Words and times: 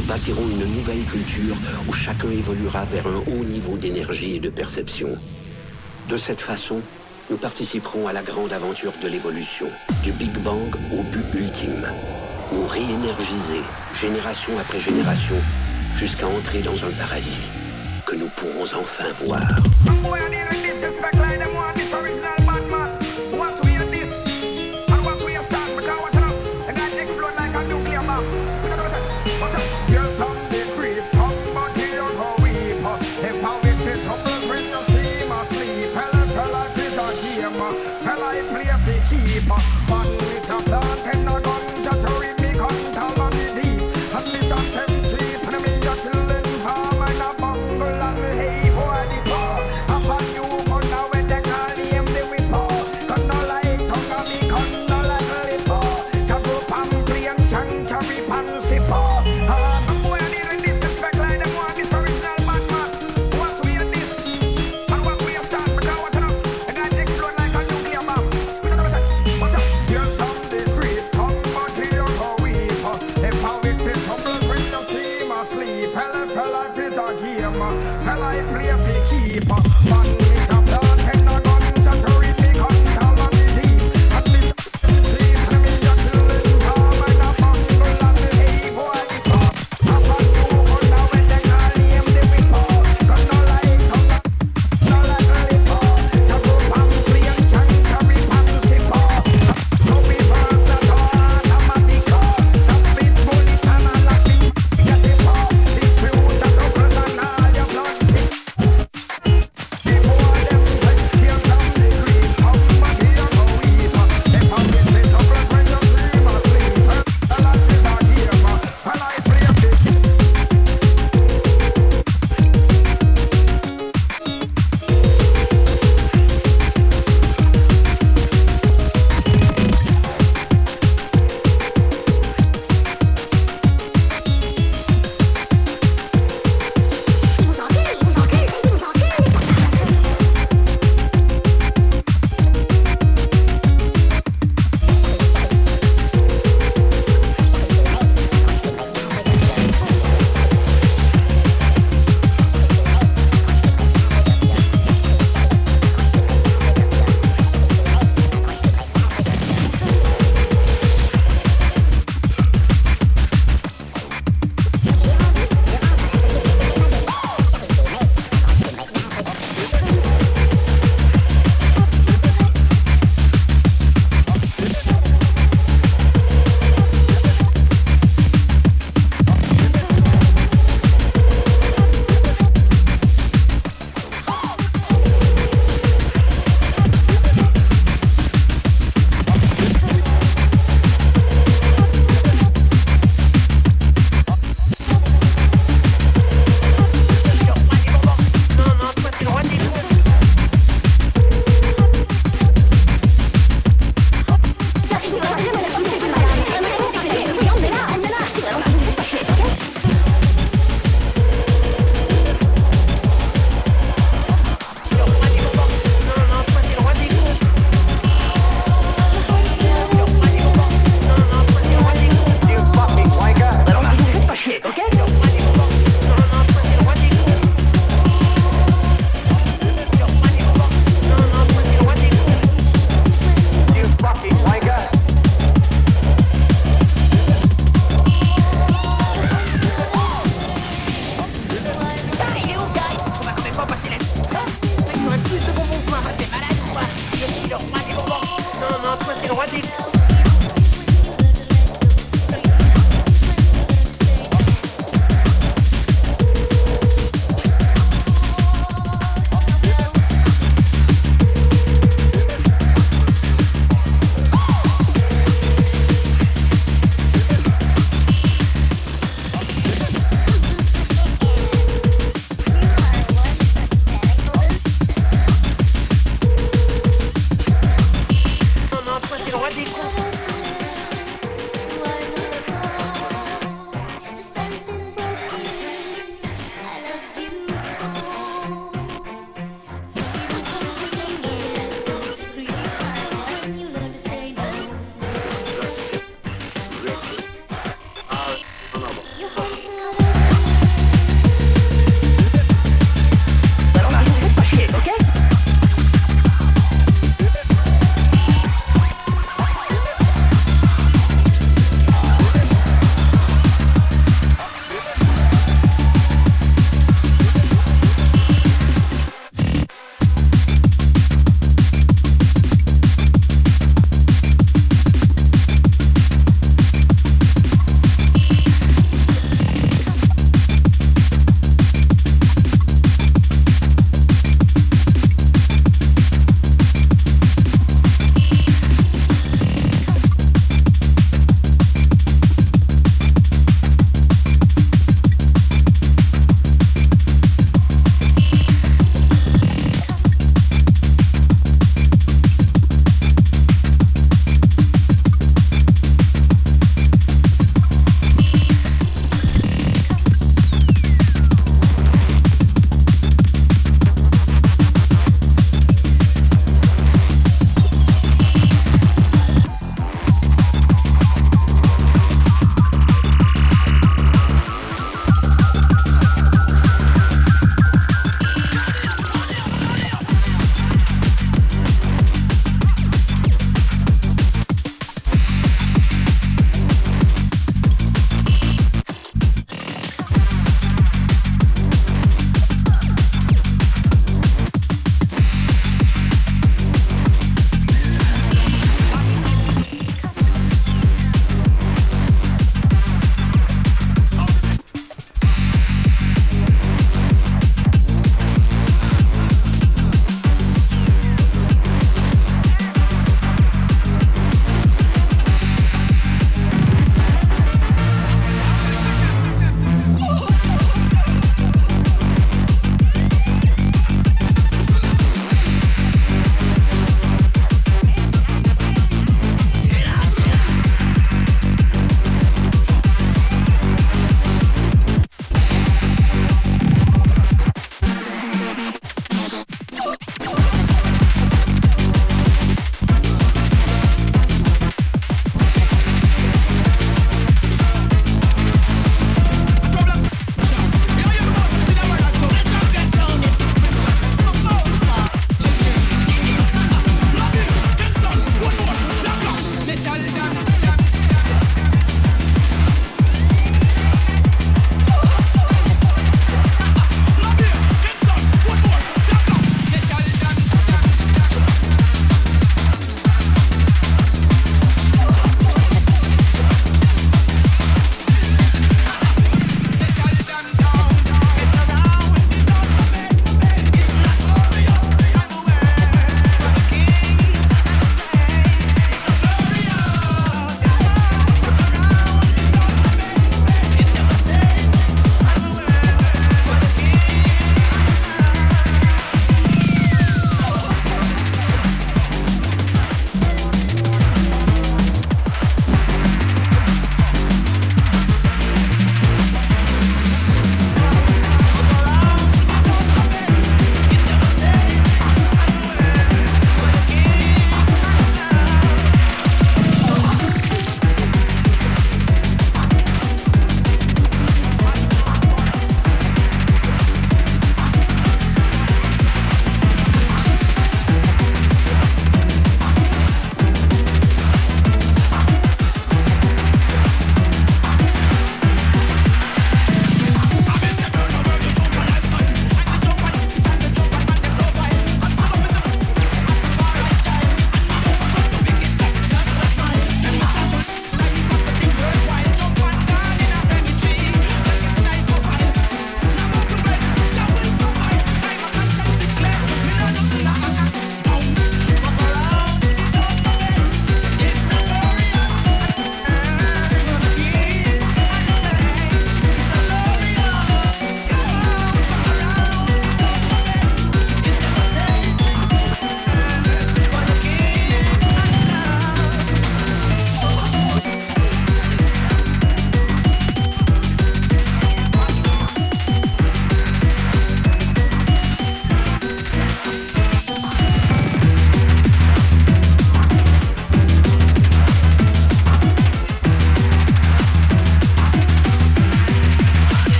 nous 0.00 0.06
bâtirons 0.06 0.48
une 0.48 0.64
nouvelle 0.76 1.04
culture 1.04 1.56
où 1.86 1.92
chacun 1.92 2.30
évoluera 2.30 2.84
vers 2.84 3.06
un 3.06 3.22
haut 3.26 3.44
niveau 3.44 3.76
d'énergie 3.76 4.36
et 4.36 4.40
de 4.40 4.48
perception. 4.48 5.08
De 6.08 6.16
cette 6.16 6.40
façon, 6.40 6.80
nous 7.28 7.36
participerons 7.36 8.06
à 8.06 8.12
la 8.12 8.22
grande 8.22 8.52
aventure 8.52 8.92
de 9.02 9.08
l'évolution, 9.08 9.66
du 10.02 10.12
Big 10.12 10.32
Bang 10.38 10.74
au 10.92 11.02
but 11.02 11.26
ultime. 11.34 11.86
Nous 12.52 12.66
réénergiser, 12.66 13.62
génération 14.00 14.58
après 14.58 14.80
génération, 14.80 15.36
jusqu'à 15.98 16.26
entrer 16.26 16.60
dans 16.60 16.76
un 16.76 16.90
paradis 16.98 17.40
que 18.06 18.16
nous 18.16 18.28
pourrons 18.36 18.64
enfin 18.64 19.12
voir. 19.24 19.42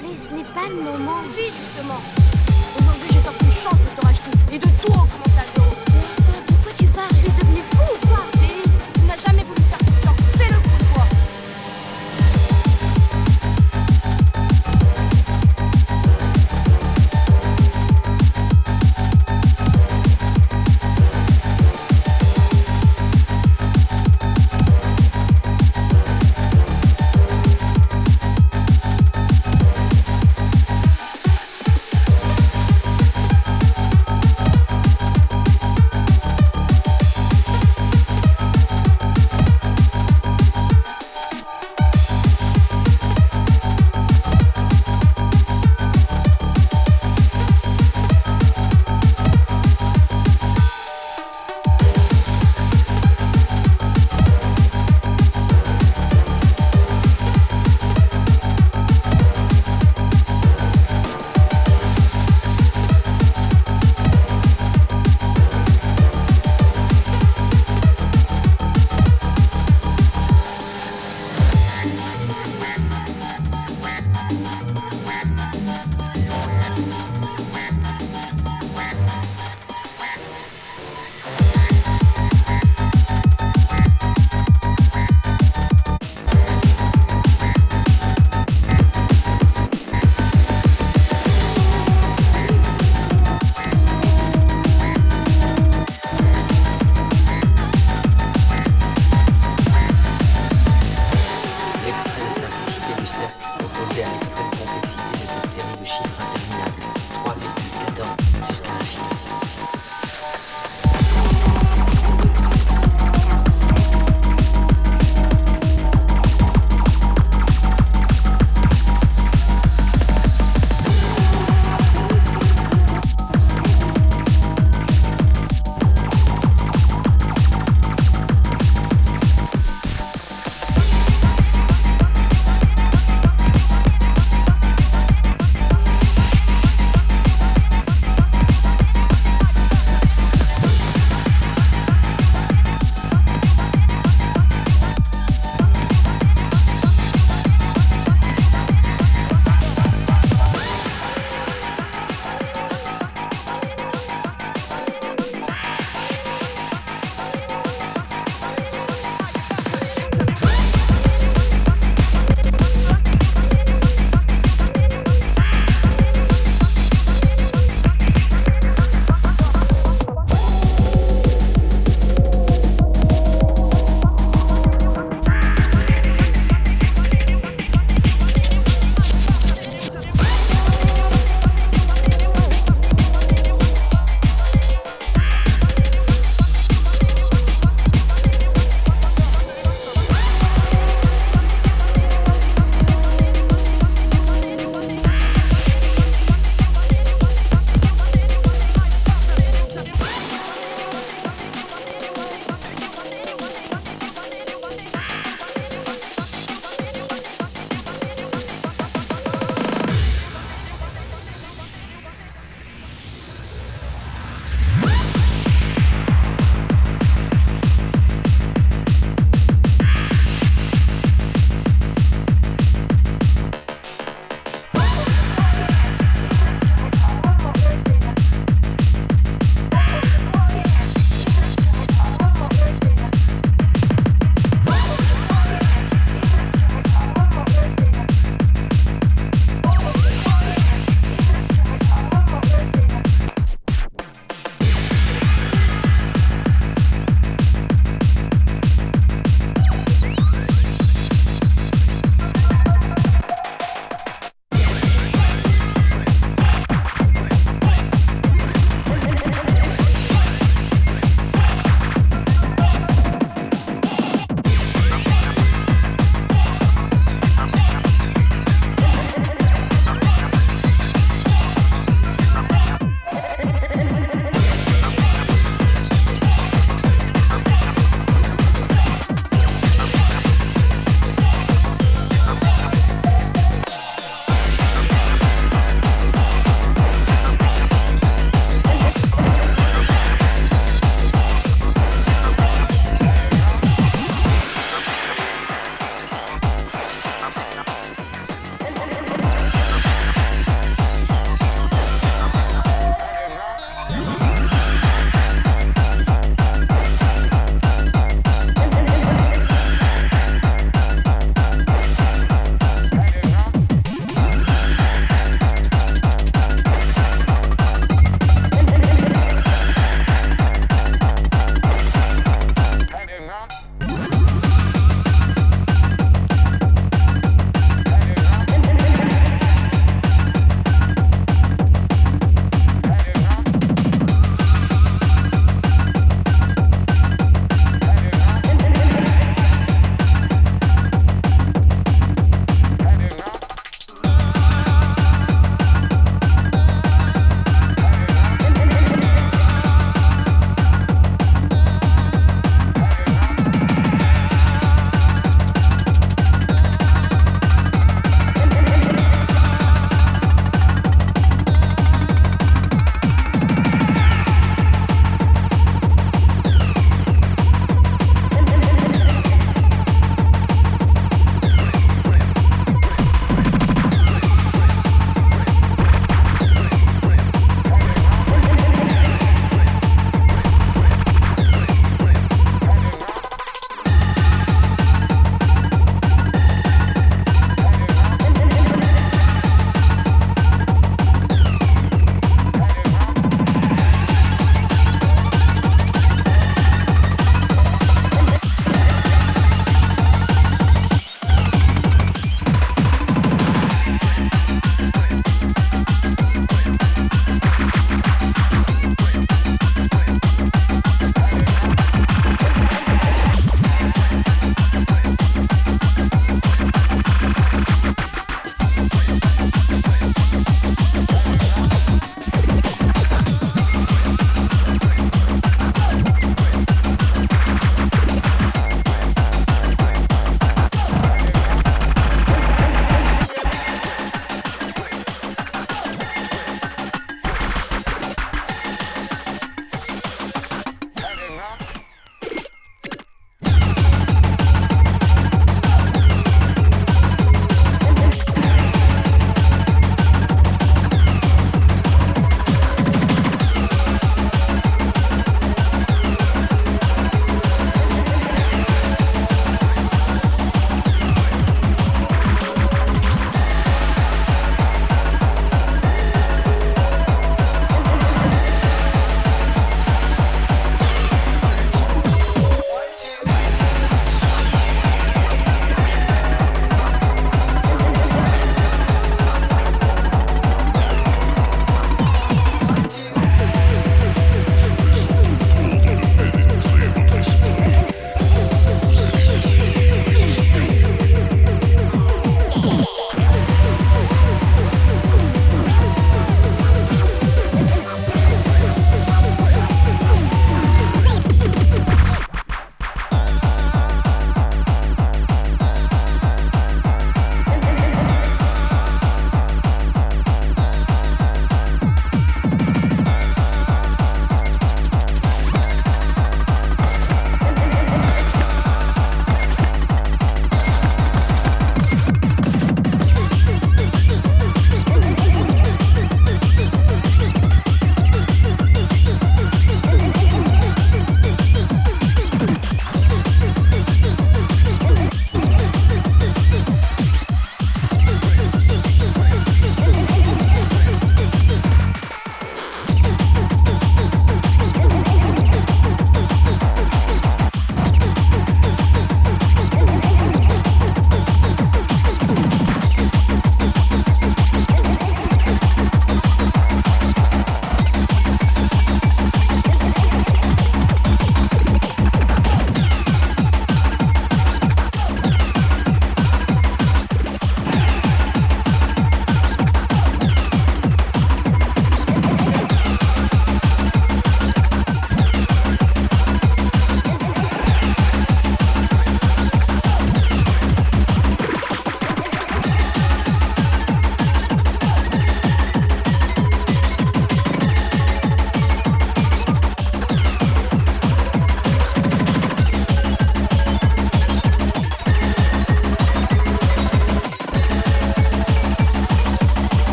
Plaît, 0.00 0.16
ce 0.16 0.34
n'est 0.34 0.44
pas 0.44 0.66
le 0.68 0.82
moment. 0.82 1.22
Si, 1.22 1.44
justement. 1.44 2.00
Aujourd'hui, 2.78 3.08
j'ai 3.12 3.20
tant 3.20 3.32
une 3.44 3.52
chance 3.52 3.78
de 3.78 4.00
te 4.00 4.06
racheter 4.06 4.30
et 4.54 4.58
de 4.58 4.66
tout 4.82 4.92
recommencer 4.92 5.38
à 5.38 5.54
zéro. 5.54 5.59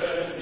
heaven. 0.00 0.41